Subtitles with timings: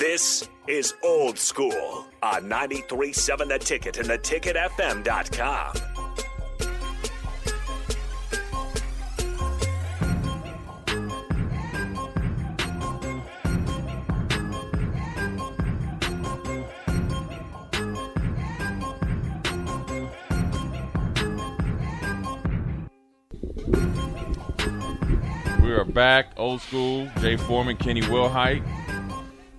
[0.00, 5.74] This is Old School on 93.7 The Ticket and theticketfm.com.
[25.62, 27.06] We are back, old school.
[27.20, 28.79] Jay Foreman, Kenny Wilhite.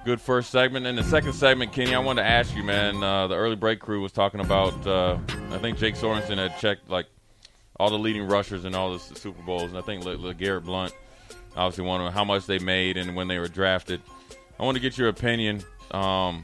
[0.03, 0.87] Good first segment.
[0.87, 3.03] In the second segment, Kenny, I wanted to ask you, man.
[3.03, 4.87] Uh, the early break crew was talking about.
[4.87, 5.19] Uh,
[5.51, 7.05] I think Jake Sorensen had checked like
[7.79, 10.93] all the leading rushers in all the Super Bowls, and I think Le- LeGarrette Blount
[11.55, 14.01] obviously one of how much they made and when they were drafted.
[14.59, 15.63] I want to get your opinion.
[15.91, 16.43] Um,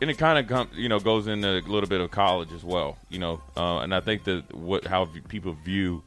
[0.00, 2.96] and it kind of you know goes into a little bit of college as well,
[3.08, 3.42] you know.
[3.56, 6.02] Uh, and I think that what how people view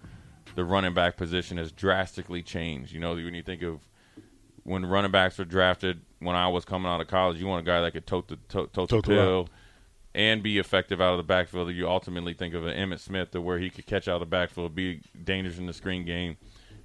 [0.55, 2.91] the running back position has drastically changed.
[2.91, 3.80] You know, when you think of
[4.64, 7.69] when running backs were drafted when I was coming out of college, you want a
[7.69, 9.50] guy that could tote the tote, tote the Tote the pill
[10.16, 11.72] and be effective out of the backfield.
[11.73, 14.25] You ultimately think of an Emmitt Smith to where he could catch out of the
[14.28, 16.38] backfield, be dangerous in the screen game,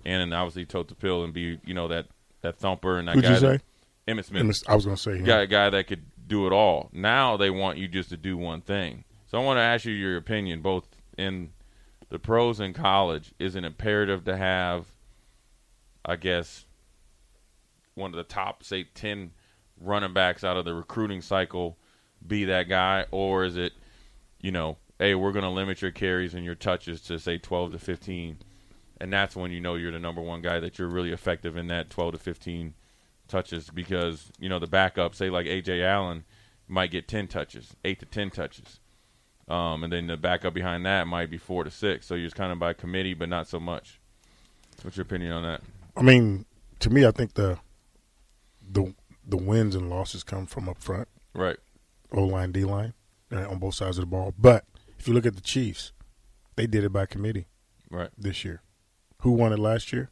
[0.05, 2.07] and then obviously tote the pill and be you know that
[2.41, 3.35] that thumper and that Who'd guy.
[3.35, 3.63] you that-
[4.09, 5.25] Emmitt Smith I was going to say him.
[5.25, 6.89] guy, guy that could do it all.
[6.93, 9.05] Now they want you just to do one thing.
[9.27, 10.87] So I want to ask you your opinion, both
[11.19, 11.51] in
[12.09, 13.35] the pros and college.
[13.39, 14.87] Is it imperative to have,
[16.07, 16.65] I guess,
[17.99, 19.33] one of the top, say, ten
[19.81, 21.77] running backs out of the recruiting cycle
[22.27, 23.73] be that guy, or is it,
[24.41, 27.73] you know, hey, we're going to limit your carries and your touches to say twelve
[27.73, 28.39] to fifteen,
[29.01, 31.67] and that's when you know you're the number one guy that you're really effective in
[31.69, 32.75] that twelve to fifteen
[33.29, 36.25] touches because you know the backup, say like AJ Allen,
[36.67, 38.81] might get ten touches, eight to ten touches,
[39.49, 42.07] um, and then the backup behind that might be four to six.
[42.07, 44.01] So you're just kind of by committee, but not so much.
[44.83, 45.61] What's your opinion on that?
[45.97, 46.45] I mean,
[46.81, 47.59] to me, I think the
[48.71, 48.95] the
[49.27, 51.59] the wins and losses come from up front, Right.
[52.13, 52.95] O line, D line,
[53.31, 54.33] uh, on both sides of the ball.
[54.39, 54.65] But
[54.99, 55.93] if you look at the Chiefs,
[56.57, 57.47] they did it by committee
[57.91, 58.11] Right.
[58.17, 58.63] this year.
[59.23, 60.11] Who won it last year?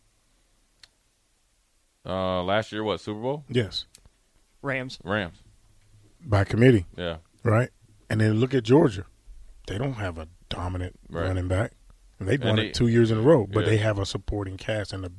[2.05, 3.45] Uh, last year, what Super Bowl?
[3.49, 3.87] Yes,
[4.63, 4.99] Rams.
[5.03, 5.43] Rams.
[6.25, 7.19] by committee, Yeah.
[7.43, 7.71] right?
[8.11, 9.07] And then look at Georgia;
[9.67, 11.23] they don't have a dominant Right.
[11.27, 11.73] running back,
[12.19, 13.47] and they've And won they- it two years in a row.
[13.47, 13.71] But yeah.
[13.71, 15.11] they have a supporting cast and a,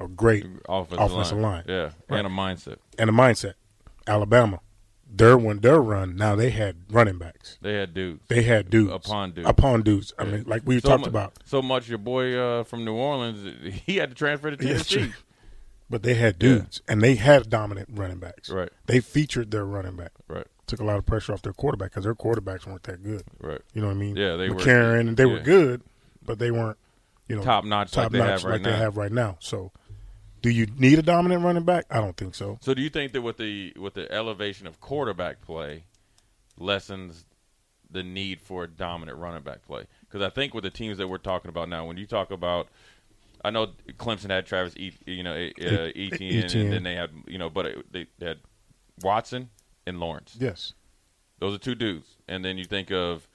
[0.00, 1.42] a great Offensive, Offensive line.
[1.52, 1.64] line.
[1.68, 1.90] Yeah.
[2.08, 2.18] Right.
[2.18, 2.76] And a mindset.
[2.98, 3.54] and a mindset.
[4.06, 4.60] Alabama,
[5.10, 7.58] their when their run, now they had running backs.
[7.60, 8.22] They had dudes.
[8.28, 9.48] They had dudes Upon dudes.
[9.48, 10.12] upon dudes.
[10.18, 10.30] I Yeah.
[10.32, 13.72] mean, like we so talked mu- about, So much your boy uh, from New Orleans,
[13.86, 15.12] he had to transfer to Tennessee.
[15.90, 16.48] but they had Yeah.
[16.50, 18.50] dudes, and they had dominant running backs.
[18.50, 18.70] Right.
[18.86, 20.12] They featured their running back.
[20.28, 20.46] Right.
[20.66, 23.22] Took a lot of pressure off their quarterback because their quarterbacks weren't that good.
[23.40, 23.60] Right.
[23.74, 24.16] You know what I mean?
[24.16, 25.80] Yeah, they were- McCarron, and they were good,
[26.24, 26.76] but they weren't,
[27.26, 29.36] you know, Top notch like top they notch have right like they have right now.
[29.40, 29.72] So,
[30.40, 31.86] do you need a dominant running back?
[31.90, 32.58] I don't think so.
[32.60, 35.84] So do you think that with the with the elevation of quarterback play
[36.58, 37.24] lessens
[37.90, 39.86] the need for a dominant running back play?
[40.00, 42.68] Because I think with the teams that we're talking about now, when you talk about,
[43.44, 46.64] I know Clemson had Travis, e, you know, uh, Etienne, Etienne.
[46.64, 48.38] and then they had, you know, but it, they had
[49.02, 49.50] Watson
[49.86, 50.36] and Lawrence.
[50.38, 50.74] Yes.
[51.38, 53.28] Those are two dudes, and then you think of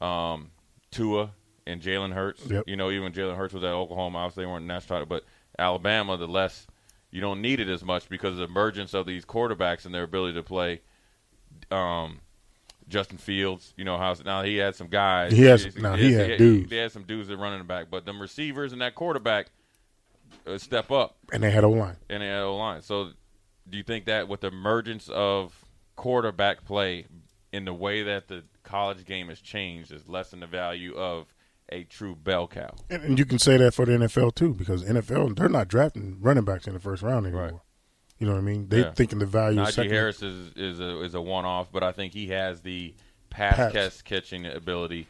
[0.00, 0.50] um,
[0.90, 1.32] Tua
[1.66, 2.46] and Jalen Hurts.
[2.46, 2.64] Yep.
[2.66, 5.24] You know, even Jalen Hurts was at Oklahoma, obviously they weren't national title, but
[5.58, 6.66] Alabama, the less
[7.10, 10.02] you don't need it as much because of the emergence of these quarterbacks and their
[10.02, 10.80] ability to play.
[11.70, 12.20] Um,
[12.88, 15.32] Justin Fields, you know how now he had some guys.
[15.32, 16.70] He has- now he had dudes.
[16.70, 19.46] They had some dudes that running the back, but them receivers and that quarterback
[20.46, 21.96] uh, step up And they had O line.
[22.10, 22.82] and they had O line.
[22.82, 23.10] So,
[23.70, 25.64] do you think that with the emergence of
[25.96, 27.06] quarterback play
[27.52, 31.33] in the way that the college game has changed, is lessened the value of
[31.74, 32.74] a true bell cow?
[32.88, 36.18] And, and you can say that for the NFL too, because NFL they're not drafting
[36.20, 37.42] running backs in the first round anymore.
[37.44, 37.54] Right.
[38.18, 38.68] You know what I mean?
[38.68, 38.92] They Yeah.
[38.92, 39.58] thinking the value.
[39.60, 42.60] Najee second- Harris is is a is a one off, but I think he has
[42.62, 42.94] the
[43.30, 43.72] pass, Pass.
[43.72, 45.06] catch catching ability.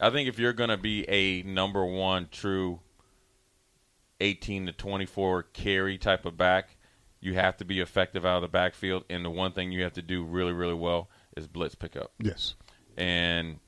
[0.00, 2.80] I think if you're going to be a number one true
[4.20, 6.76] eighteen to twenty four carry type of back,
[7.20, 9.04] you have to be effective out of the backfield.
[9.08, 12.12] And the one thing you have to do really really well is blitz pickup.
[12.18, 12.54] Yes.
[12.96, 13.58] and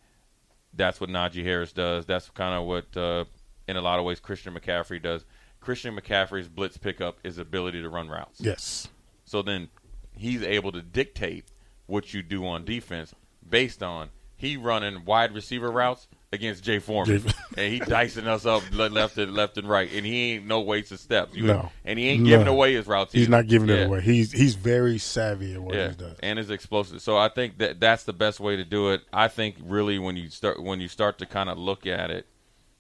[0.74, 2.06] that's what Najee Harris does.
[2.06, 3.24] That's kind of what, uh,
[3.68, 5.24] in a lot of ways, Christian McCaffrey does.
[5.60, 8.40] Christian McCaffrey's blitz pickup is ability to run routes.
[8.40, 8.88] Yes.
[9.24, 9.68] So then,
[10.14, 11.46] he's able to dictate
[11.86, 13.14] what you do on defense
[13.48, 18.46] based on he running wide receiver routes against Jay Foreman, Jay- and he dicing us
[18.46, 21.34] up left and left and right, and he ain't no wasted steps.
[21.36, 21.70] You- No.
[21.84, 22.52] and he ain't giving No.
[22.52, 23.12] away his routes.
[23.12, 23.74] He's not giving Yeah.
[23.82, 24.00] it away.
[24.00, 26.16] He's he's very savvy at what Yeah, he does.
[26.22, 27.02] and is explosive.
[27.02, 29.02] So I think that that's the best way to do it.
[29.12, 32.26] I think really when you start when you start to kind of look at it,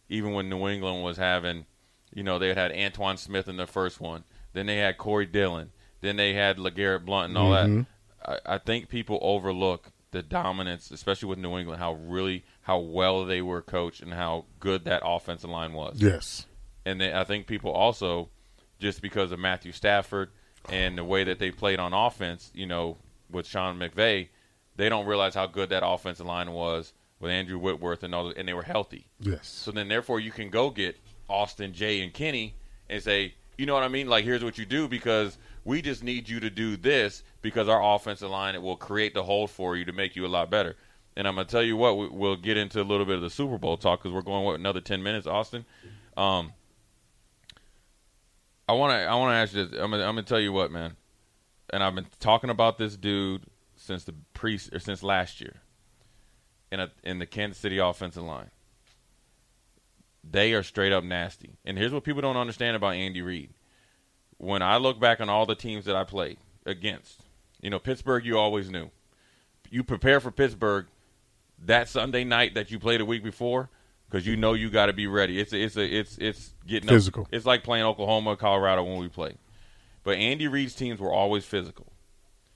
[0.08, 1.66] even when New England was having,
[2.14, 4.24] you know, they had Antowain Smith in the first one,
[4.54, 7.76] then they had Corey Dillon, then they had LeGarrette Blount and all Mm-hmm.
[7.78, 8.40] that.
[8.46, 13.24] I, I think people overlook the dominance, especially with New England, how really how well
[13.24, 16.46] they were coached and how good that offensive line was Yes.
[16.86, 18.28] and then I think people also,
[18.78, 20.30] just because of Matthew Stafford
[20.68, 22.98] and the way that they played on offense, you know,
[23.30, 24.28] with Sean McVay,
[24.76, 28.46] they don't realize how good that offensive line was with Andrew Whitworth and all, and
[28.48, 29.06] they were healthy.
[29.20, 29.48] Yes.
[29.48, 30.96] So then, therefore, you can go get
[31.28, 32.54] Austin, Jay, and Kenny
[32.90, 34.08] and say, you know what I mean?
[34.08, 37.94] Like, here's what you do because we just need you to do this because our
[37.94, 40.76] offensive line it will create the hole for you to make you a lot better.
[41.16, 43.30] And I'm gonna tell you what, we, we'll get into a little bit of the
[43.30, 45.64] Super Bowl talk because we're going what another ten minutes, Austin.
[46.16, 46.52] Um,
[48.68, 49.80] I want to I want to ask you this.
[49.80, 50.96] I'm gonna, I'm gonna tell you what, man.
[51.70, 53.42] And I've been talking about this dude
[53.76, 55.60] since the pre or since last year.
[56.70, 58.50] In a in the Kansas City offensive line.
[60.24, 61.58] They are straight up nasty.
[61.64, 63.50] And here's what people don't understand about Andy Reid.
[64.42, 66.36] When I look back on all the teams that I played
[66.66, 67.22] against,
[67.60, 68.90] you know, Pittsburgh you always knew.
[69.70, 70.86] You prepare for Pittsburgh
[71.64, 73.68] that Sunday night that you played a week before
[74.10, 75.38] because you know you got to be ready.
[75.38, 77.28] It's a, it's a, it's it's getting up- Physical.
[77.30, 79.36] It's like playing Oklahoma, Colorado when we play.
[80.02, 81.92] But Andy Reid's teams were always physical.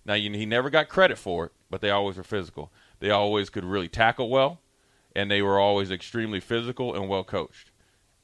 [0.04, 2.72] Now you, he never got credit for it, but they always were physical.
[2.98, 4.58] They always could really tackle well,
[5.14, 7.70] and they were always extremely physical and well coached.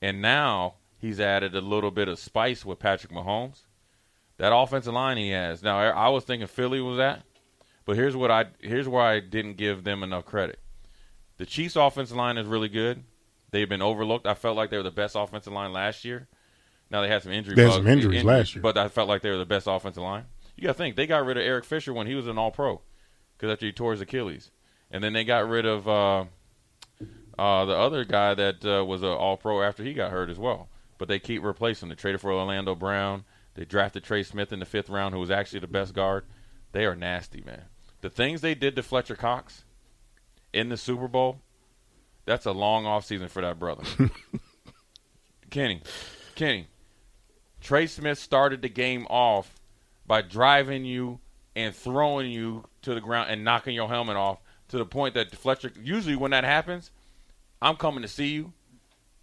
[0.01, 3.65] And now he's added a little bit of spice with Patrick Mahomes.
[4.39, 5.63] That offensive line he has.
[5.63, 7.23] Now I was thinking Philly was that,
[7.85, 10.59] but here's what I here's where I didn't give them enough credit.
[11.37, 13.05] The Chiefs' offensive line is really good.
[13.51, 14.27] They've been overlooked.
[14.27, 16.29] I felt like they were the best offensive line last year.
[16.91, 18.63] Now they had some injury They had some injuries last year.
[18.63, 20.25] but I felt like they were the best offensive line.
[20.57, 22.51] You got to think they got rid of Eric Fisher when he was an All
[22.51, 22.81] Pro
[23.37, 24.51] because after he tore his Achilles,
[24.91, 26.25] and then they got rid of uh,
[27.39, 30.39] uh, the other guy that uh, was an All Pro after he got hurt as
[30.39, 30.69] well.
[31.03, 31.89] But they keep replacing.
[31.89, 33.25] They traded for Orlando Brown.
[33.55, 36.27] They drafted Trey Smith in the fifth round, who was actually the best guard.
[36.71, 37.65] They are nasty, man.
[38.03, 39.65] The things they did to Fletcher Cox
[40.53, 41.41] in the Super Bowl,
[42.25, 43.83] that's a long off season for that brother.
[45.51, 45.83] Kenny,
[46.37, 46.69] Kenny,
[47.61, 49.57] Trey Smith started the game off
[50.07, 51.19] by driving you
[51.57, 54.39] and throwing you to the ground and knocking your helmet off
[54.69, 55.73] to the point that Fletcher.
[55.83, 56.93] Usually, when that happens,
[57.61, 58.53] I'm coming to see you,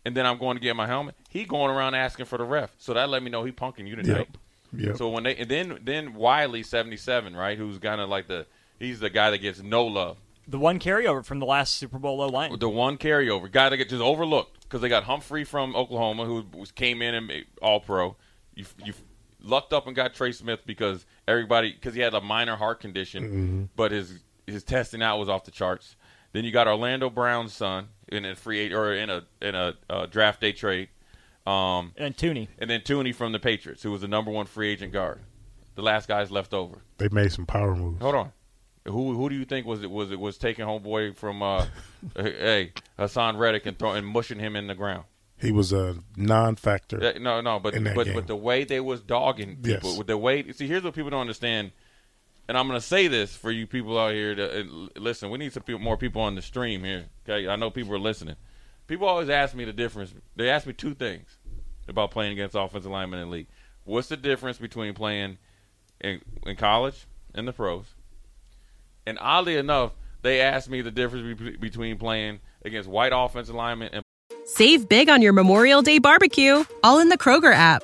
[0.09, 1.13] and then I'm going to get my helmet.
[1.29, 3.95] He going around asking for the ref, so that let me know he punking you
[3.95, 4.27] tonight.
[4.73, 4.81] Yep.
[4.88, 4.97] Yep.
[4.97, 7.56] So when they and then then Wylie seventy seven, right?
[7.56, 8.47] Who's kind of like the
[8.79, 10.17] he's the guy that gets no love.
[10.47, 12.57] The one carryover from the last Super Bowl low line.
[12.57, 16.44] The one carryover guy that gets just overlooked because they got Humphrey from Oklahoma who
[16.57, 18.15] was, came in and made All Pro.
[18.56, 18.94] You you
[19.39, 23.23] lucked up and got Trey Smith because everybody because he had a minor heart condition,
[23.23, 23.63] mm-hmm.
[23.75, 25.95] but his his testing out was off the charts.
[26.31, 29.74] Then you got Orlando Brown's son in a free agent or in a in a
[29.90, 30.90] uh, draft day trade.
[31.48, 32.48] Um, and Thuney.
[32.60, 35.20] and then Thuney from the Patriots, who was the number one free agent guard.
[35.76, 36.84] The last guy's left over.
[36.98, 38.02] They made some power moves.
[38.02, 38.31] Hold on.
[38.86, 41.66] Who who do you think was it was it was taking homeboy from uh
[42.16, 45.06] hey Haason Reddick and throwing and mushing him in the ground?
[45.38, 47.00] He was a non-factor.
[47.02, 48.16] Yeah, no, no, but In that but game.
[48.16, 50.04] but the way they was dogging people Yes.
[50.06, 51.71] the way see here's what people don't understand,
[52.49, 54.63] and I'm gonna say this for you people out here to uh,
[54.97, 55.29] listen.
[55.29, 57.06] We need some people, more people on the stream here.
[57.23, 58.37] Okay, I know people are listening.
[58.87, 60.15] People always ask me the difference.
[60.35, 61.37] They ask me two things
[61.87, 63.47] about playing against offensive linemen in the league.
[63.83, 65.37] What's the difference between playing
[66.01, 67.85] in, in college and the pros?
[69.06, 69.91] And oddly enough,
[70.23, 74.03] they asked me the difference be- between playing against white offensive linemen and
[74.45, 77.83] Save big on your Memorial Day barbecue, all in the Kroger app.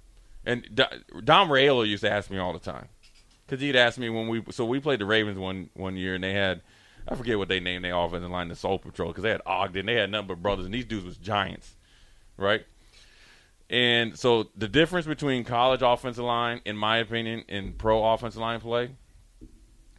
[0.45, 2.87] and Do- Dom Rayola used to ask me all the time
[3.45, 6.23] because he'd ask me when we so we played the Ravens one one year and
[6.23, 6.61] they had
[7.07, 9.85] I forget what they named their offensive line the Soul Patrol because they had Ogden
[9.85, 11.75] they had nothing but brothers and these dudes was giants,
[12.37, 12.65] right?
[13.69, 18.59] And so the difference between college offensive line, in my opinion, and pro offensive line
[18.59, 18.89] play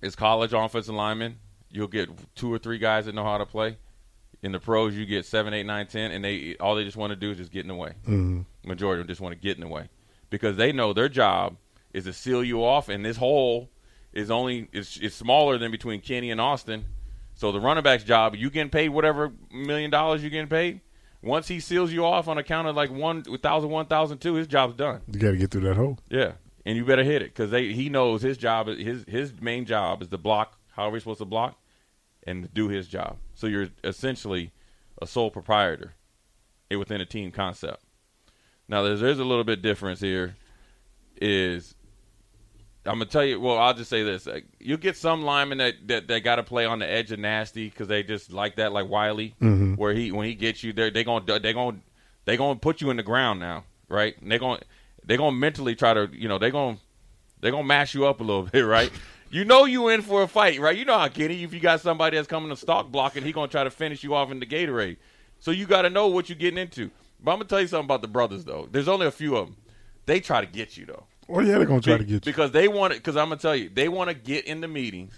[0.03, 1.39] is college offensive linemen.
[1.71, 3.79] You'll get two or three guys that know how to play.
[4.43, 7.13] In the pros, you get seven, eight, nine, ten, and they all they just want
[7.13, 7.93] to do is just get in the way.
[8.07, 8.43] Mm-hmm.
[8.69, 9.89] Majority of them just want to get in the way
[10.33, 11.57] because they know their job
[11.93, 13.71] is to seal you off, and this hole
[14.13, 16.87] is only is, is smaller than between Kenny and Austin.
[17.35, 20.81] So the running back's job, you getting paid whatever million dollars you getting paid.
[21.23, 24.49] Once he seals you off on account of like one thousand, one thousand two, his
[24.49, 25.03] job's done.
[25.07, 25.99] You got to get through that hole.
[26.11, 26.33] Yeah,
[26.67, 28.67] and you better hit it because they he knows his job.
[28.67, 30.59] His his main job is to block.
[30.73, 31.61] However, he's supposed to block
[32.27, 33.19] and do his job.
[33.35, 34.53] So you're essentially
[35.01, 35.95] a sole proprietor
[36.71, 37.85] eh, within a team concept.
[38.73, 40.35] Now, there's there's a little bit difference here.
[41.21, 41.75] Is
[42.87, 43.39] I'm gonna tell you.
[43.39, 44.27] Well, I'll just say this:
[44.59, 47.69] you get some linemen that that, that got to play on the edge of nasty
[47.69, 49.75] because they just like that, like Wylie, Mm-hmm.
[49.75, 51.77] where he when he gets you, they're they gonna they gonna
[52.25, 54.19] they gonna put you in the ground now, right?
[54.23, 54.61] And they gonna
[55.05, 56.79] they gonna mentally try to you know they gonna
[57.43, 58.91] they gonna mash you up a little bit, right?
[59.31, 60.79] you know you in for a fight, right?
[60.79, 63.49] You know how Kenny, if you got somebody that's coming to stalk blocking, he gonna
[63.49, 64.97] try to finish you off in the Gatorade.
[65.41, 66.91] So you got to know what you're getting into.
[67.23, 68.69] But I'm gonna tell you something about the brothers though.
[68.71, 69.57] There's only a few of them.
[70.07, 71.05] They try to get you though.
[71.29, 72.21] Well, yeah, they're gonna try to get you.
[72.33, 72.97] because they want it.
[72.97, 75.15] Because I'm gonna tell you, they want to get in the meetings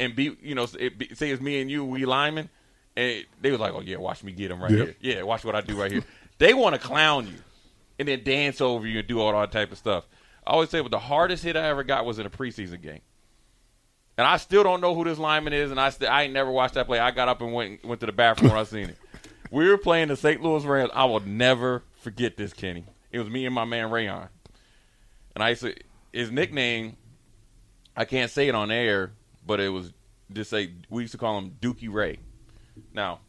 [0.00, 2.48] and be, you know, it be, say it's me and you, we linemen,
[2.96, 4.86] and they was like, oh yeah, watch me get him right Yep.
[5.00, 5.16] here.
[5.16, 6.04] Yeah, watch what I do right here.
[6.38, 7.34] they want to clown you
[7.98, 10.06] and then dance over you and do all that type of stuff.
[10.46, 13.00] I always say, but the hardest hit I ever got was in a preseason game.
[14.16, 16.50] And I still don't know who this lineman is, and I st- I ain't never
[16.50, 16.98] watched that play.
[16.98, 18.96] I got up and went went to the bathroom when I seen it.
[19.50, 20.42] We were playing the St.
[20.42, 20.90] Louis Rams.
[20.94, 22.84] I will never forget this, Kenny.
[23.10, 24.28] It was me and my man Rayon.
[25.34, 25.74] And I used to,
[26.12, 26.96] his nickname,
[27.96, 29.12] I can't say it on air,
[29.46, 29.92] but it was
[30.32, 32.18] just say we used to call him Dookie Ray.
[32.92, 33.20] Now,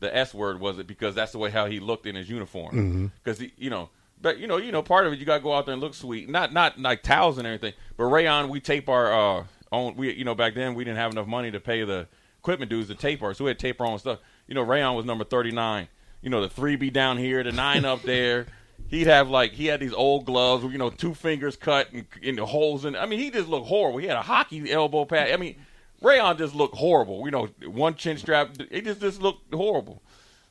[0.00, 3.12] the S word was it because that's the way how he looked in his uniform.
[3.22, 3.88] Because he, you know,
[4.20, 5.80] but you know, you know, part of it you got to go out there and
[5.82, 6.28] look sweet.
[6.28, 9.96] Not not like towels and everything, but Rayon, we tape our uh own.
[9.96, 12.06] We you know back then we didn't have enough money to pay the
[12.38, 14.18] equipment dudes to tape our, so we had tape our own stuff.
[14.48, 15.88] You know, Rayon was number thirty nine.
[16.20, 18.46] You know, the three be down here, the nine up there.
[18.88, 22.36] He'd have like he had these old gloves, you know, two fingers cut and, and
[22.38, 22.94] the holes in.
[22.94, 23.98] I mean, he just looked horrible.
[23.98, 25.32] He had a hockey elbow pad.
[25.32, 25.56] I mean,
[26.02, 27.24] Rayon just looked horrible.
[27.24, 28.50] You know, one chin strap.
[28.70, 30.02] It just just looked horrible.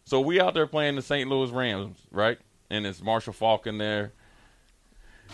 [0.03, 1.29] So we out there playing the St.
[1.29, 2.39] Louis Rams, right?
[2.69, 4.11] And it's Marshall Faulk in there.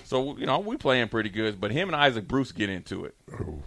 [0.04, 3.16] So you know we playing pretty good, but him and Isaac Bruce get into it.
[3.40, 3.60] Oh,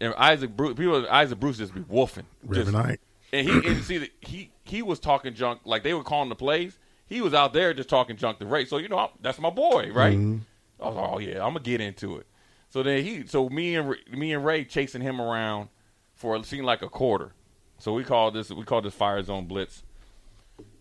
[0.00, 2.24] And Isaac Bruce, people, Isaac Bruce just be woofing.
[2.48, 3.00] Just- Reverend Ike.
[3.34, 6.36] And he and see that he he was talking junk like they were calling the
[6.36, 6.78] plays.
[7.06, 8.64] He was out there just talking junk to Ray.
[8.64, 10.16] So you know I, that's my boy, right?
[10.16, 10.38] Mm-hmm.
[10.80, 12.26] I was like, oh yeah, I'm gonna get into it.
[12.70, 15.68] So then he, so me and me and Ray chasing him around
[16.14, 17.32] for it seemed like a quarter.
[17.78, 19.82] So we called this we called this fire zone blitz,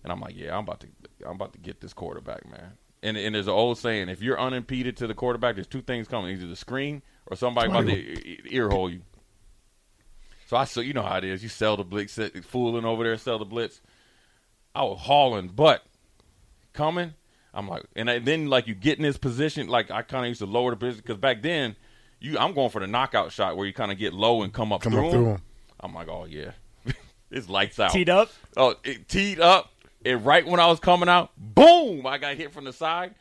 [0.04, 0.88] and I'm like, yeah, I'm about to
[1.26, 2.74] I'm about to get this quarterback, man.
[3.02, 6.08] And and there's an old saying: if you're unimpeded to the quarterback, there's two things
[6.08, 9.02] coming: either the screen or somebody about to ear hole you.
[10.48, 11.42] So I, so you know how it is.
[11.44, 13.82] You sell the blitz, fooling over there, sell the blitz.
[14.76, 15.84] I was hauling, but
[16.74, 17.14] coming,
[17.54, 20.30] I'm like, and I, then like you get in this position, like I kind of
[20.30, 21.76] used to lower the position because back then,
[22.20, 24.72] you I'm going for the knockout shot where you kind of get low and come
[24.74, 25.34] up Come through up through 'em.
[25.36, 25.42] 'em.
[25.80, 26.52] I'm like, oh yeah,
[27.32, 27.92] it's lights out.
[27.92, 28.30] Teed up.
[28.58, 29.72] Oh, it teed up,
[30.06, 32.06] and right when I was coming out, boom!
[32.08, 33.14] I got hit from the side.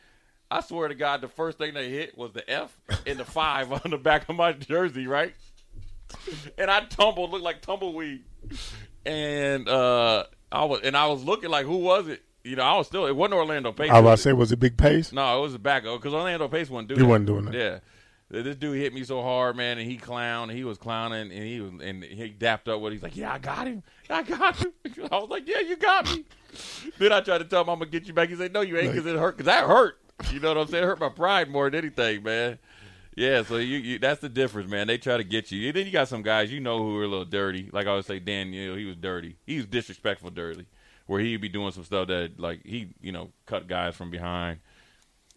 [0.49, 2.75] I swear to God, the first thing they hit was the F
[3.07, 5.33] and the five on the back of my jersey, right?
[6.57, 8.23] And I tumbled, looked like tumbleweed,
[9.05, 12.23] and uh, I was and I was looking like, who was it?
[12.43, 13.05] You know, I was still.
[13.05, 13.89] It wasn't Orlando Pace.
[13.89, 15.11] I was about was to say, was it big pace?
[15.11, 16.99] no, it was the back because Orlando Pace wasn't doing.
[16.99, 17.01] It.
[17.01, 17.09] He that.
[17.09, 17.53] wasn't doing that.
[17.53, 17.79] Yeah,
[18.41, 20.51] this dude hit me so hard, man, and he clowned.
[20.51, 22.81] He was clowning, and he was and he dapped up.
[22.81, 23.83] What he's like, yeah, I got him.
[24.09, 24.73] I got him.
[25.11, 26.25] I was like, yeah, you got me.
[26.97, 28.29] then I tried to tell him I'm gonna get you back.
[28.29, 29.37] He said, no, you ain't, because it hurt.
[29.37, 29.99] Because that hurt.
[30.31, 30.83] You know what I'm saying?
[30.83, 32.57] It hurt my pride more than anything, man.
[33.15, 34.87] Yeah, so you, you that's the difference, man.
[34.87, 35.71] They try to get you.
[35.71, 37.69] Then you got some guys you know who are a little dirty.
[37.71, 39.35] Like I always say, Dan, you know, he was dirty.
[39.45, 40.65] He was disrespectful, dirty.
[41.05, 44.59] Where he'd be doing some stuff that, like, he, you know, cut guys from behind.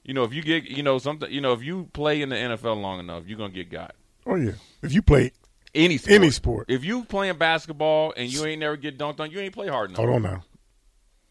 [0.04, 2.36] You know, if you get, you know, something, you know, if you play in the
[2.36, 3.94] NFL long enough, you're gonna get got.
[4.24, 4.52] Oh yeah.
[4.82, 5.32] If you play,
[5.74, 6.14] Any sport.
[6.14, 6.66] Any sport.
[6.70, 9.90] If you playing basketball and you ain't never get dunked on, you ain't play hard
[9.90, 9.98] enough.
[9.98, 10.44] hold on now.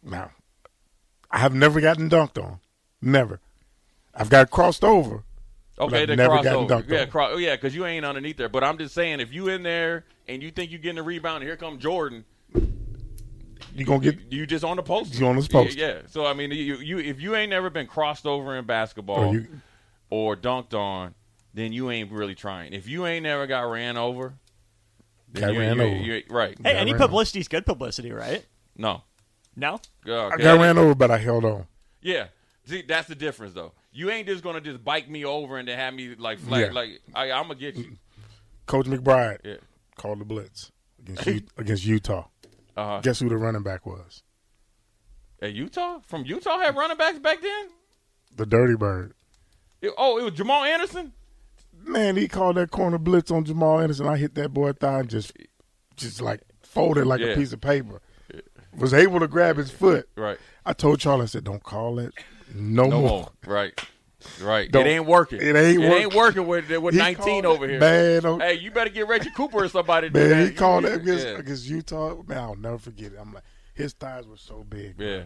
[0.03, 0.31] Now,
[1.31, 2.59] I have never gotten dunked on.
[3.01, 3.39] Never.
[4.13, 5.23] I've got crossed over.
[5.77, 6.69] Okay, I've the never gotten crossover.
[6.69, 7.07] dunked Yeah, on.
[7.09, 8.47] cro- oh, yeah, because you ain't underneath there.
[8.49, 11.37] But I'm just saying, if you in there and you think you're getting a rebound,
[11.37, 12.23] and here come Jordan,
[13.73, 15.19] You gonna get you just on the post.
[15.19, 15.75] You on his post.
[15.77, 16.01] Yeah, yeah.
[16.07, 19.33] So I mean, you, you if you ain't never been crossed over in basketball Or
[19.33, 19.47] you-
[20.09, 21.13] or dunked on,
[21.53, 22.71] then you ain't really trying.
[22.73, 24.33] If you ain't never got ran over,
[25.31, 25.95] then Got you, ran you- over.
[25.97, 26.57] you- right?
[26.63, 27.01] Hey, Yeah, any right.
[27.01, 28.45] publicity is good publicity, right?
[28.77, 29.03] No.
[29.57, 29.79] No.
[30.07, 30.33] Okay.
[30.33, 31.65] I got ran over, but I held on.
[32.01, 32.27] Yeah.
[32.65, 33.73] See, that's the difference, though.
[33.95, 36.67] You ain't just gonna just bike me over and then have me like flat.
[36.67, 36.71] Yeah.
[36.73, 37.97] Like I, I'm gonna get you.
[38.65, 39.55] Coach McBride, Yeah.
[39.95, 42.25] Called the blitz against U- against Utah.
[42.75, 44.21] Uh, Guess who the running back was?
[45.41, 45.99] at Utah?
[46.07, 47.67] From Utah had running backs back then?
[48.35, 49.13] The Dirty Bird.
[49.81, 51.13] It- oh, it was Jamal Anderson?
[51.83, 54.07] Man, he called that corner blitz on Jamal Anderson.
[54.07, 55.31] I hit that boy thigh and just,
[55.95, 57.27] just like folded like Yeah.
[57.27, 58.01] a piece of paper.
[58.77, 60.09] Was able to grab his foot.
[60.17, 60.37] Right.
[60.65, 62.13] I told Charlie, I said, "Don't call it
[62.55, 63.29] no, No more." more.
[63.45, 63.79] Right.
[64.41, 64.71] Right.
[64.71, 65.39] Don't- it ain't working.
[65.39, 66.45] it ain't It ain't working.
[66.47, 68.21] working with, with 19 over here.
[68.25, 70.47] on- Hey, you better get Reggie Cooper or somebody Man, that.
[70.49, 71.33] he called that against, yeah.
[71.37, 72.21] against Utah.
[72.25, 73.17] Man, I'll never forget it.
[73.19, 73.43] I'm like,
[73.75, 74.95] his thighs were so big.
[74.97, 75.23] Yeah.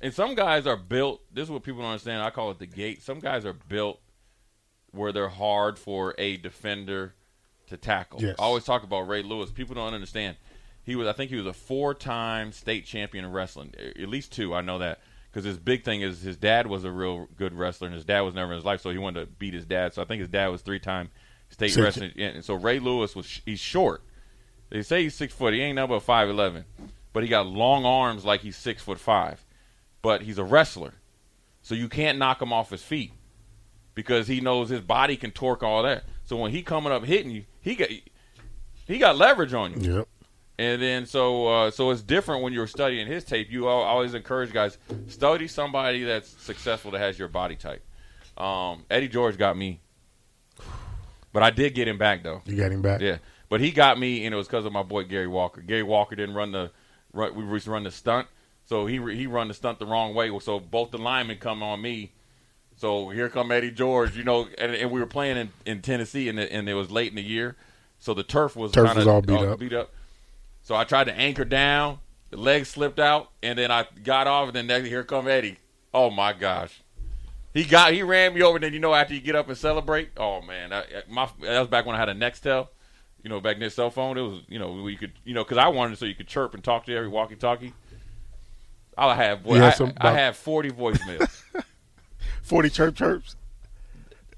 [0.00, 1.20] And some guys are built.
[1.32, 2.22] This is what people don't understand.
[2.22, 3.02] I call it the gate.
[3.02, 4.00] Some guys are built
[4.92, 7.14] where they're hard for a defender
[7.68, 8.20] to tackle.
[8.20, 8.34] Yes.
[8.38, 9.50] I always talk about Ray Lewis.
[9.52, 10.36] People don't understand.
[10.82, 13.74] He was, I think, he was a four-time state champion in wrestling.
[13.78, 16.90] At least two, I know that, because his big thing is his dad was a
[16.90, 19.26] real good wrestler, and his dad was never in his life, so he wanted to
[19.26, 19.94] beat his dad.
[19.94, 21.10] So I think his dad was three-time
[21.50, 22.12] state Six- wrestling.
[22.18, 24.02] And so Ray Lewis was he's short.
[24.70, 25.52] They say he's six foot.
[25.52, 26.64] He ain't nothing but five eleven,
[27.12, 29.44] but he got long arms like he's six foot five.
[30.02, 30.94] But he's a wrestler,
[31.60, 33.12] so you can't knock him off his feet
[33.94, 36.04] because he knows his body can torque all that.
[36.24, 37.88] So when he coming up hitting you, he got
[38.86, 39.96] he got leverage on you.
[39.98, 40.08] Yep.
[40.60, 43.50] And then so uh, so it's different when you're studying his tape.
[43.50, 44.76] You al- always encourage guys
[45.06, 47.82] study somebody that's successful that has your body type.
[48.36, 49.80] Um, Eddie George got me,
[51.32, 52.42] but I did get him back though.
[52.44, 53.00] You got him back.
[53.00, 53.16] Yeah,
[53.48, 55.62] but he got me, and it was because of my boy Gary Walker.
[55.62, 56.70] Gary Walker didn't run the
[57.14, 58.28] run, we used to run the stunt,
[58.66, 60.30] so he he run the stunt the wrong way.
[60.40, 62.12] So both the linemen come on me.
[62.76, 66.28] So here come Eddie George, you know, and, and we were playing in, in Tennessee,
[66.28, 67.56] and it, and it was late in the year,
[67.98, 69.58] so the turf was Turf was all beat up.
[69.58, 69.90] Beat up.
[70.70, 71.98] So I tried to anchor down,
[72.30, 75.58] the leg slipped out, and then I got off, and then next, here come Eddie.
[75.92, 76.80] Oh my gosh,
[77.52, 78.58] he got he ran me over.
[78.58, 81.58] And then you know after you get up and celebrate, oh man, I, my that
[81.58, 82.68] was back when I had a Nextel.
[83.24, 85.42] You know, back in then cell phone, it was you know we could you know
[85.42, 87.74] because I wanted so you could chirp and talk to every walkie-talkie.
[88.96, 91.42] I have boy, You I, some I have forty voicemails.
[92.42, 93.34] Forty chirp chirps.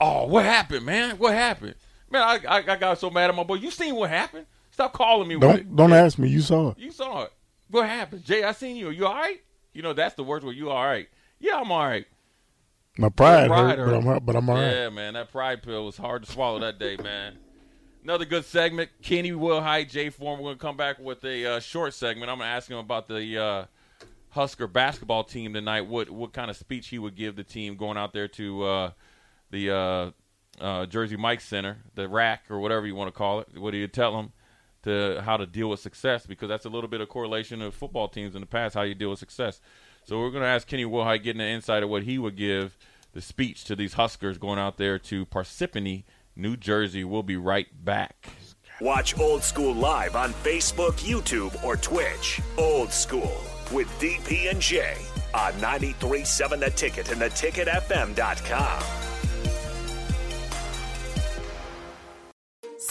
[0.01, 1.19] oh, what happened, man?
[1.19, 1.75] What happened?
[2.11, 3.57] Man, I, I I got so mad at my boy.
[3.57, 4.47] You seen what happened?
[4.73, 5.37] Stop calling me.
[5.37, 5.65] with it.
[5.69, 6.29] Don't don't ask me.
[6.29, 6.79] You saw it.
[6.79, 7.33] You saw it.
[7.71, 8.43] What happened, Jay?
[8.43, 8.91] I seen you.
[8.91, 9.41] You all right?
[9.73, 11.09] You know that's the worst where You all right?
[11.39, 12.07] Yeah, I'm all right.
[12.99, 14.27] My pride, Pride hurt, but I'm hurt.
[14.27, 14.71] but I'm all right.
[14.71, 17.39] Yeah, man, that pride pill was hard to swallow that day, man.
[18.05, 18.91] Another good segment.
[19.01, 20.41] Kenny Wilhite, Jay Form.
[20.41, 22.31] We're gonna come back with a uh, short segment.
[22.31, 23.65] I'm gonna ask him about the uh,
[24.31, 25.83] Husker basketball team tonight.
[25.83, 28.91] What what kind of speech he would give the team going out there to uh,
[29.51, 30.11] the uh,
[30.61, 33.49] uh, Jersey Mike Center, the rack or whatever you want to call it.
[33.59, 34.33] What do you tell them
[34.83, 36.27] to how to deal with success?
[36.27, 38.95] Because that's a little bit of correlation of football teams in the past, how you
[38.95, 39.61] deal with success.
[40.05, 42.77] So we're going to ask Kenny Wilhite, getting an insight of what he would give
[43.13, 47.05] the speech to these Huskers going out there to Parsippany, New Jersey.
[47.05, 48.29] We'll be right back.
[48.81, 52.41] Watch Old School live on Facebook, YouTube, or Twitch.
[52.59, 53.41] Old School
[53.71, 54.97] with DP and J
[55.35, 59.02] on 93.7 The Ticket and theticketfm.com.